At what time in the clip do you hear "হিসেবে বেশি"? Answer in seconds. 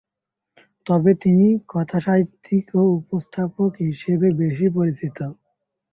3.85-4.67